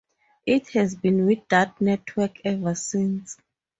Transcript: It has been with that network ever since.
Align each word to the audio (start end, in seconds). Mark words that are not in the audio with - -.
It 0.47 0.69
has 0.69 0.95
been 0.95 1.27
with 1.27 1.47
that 1.49 1.79
network 1.79 2.37
ever 2.43 2.73
since. 2.73 3.37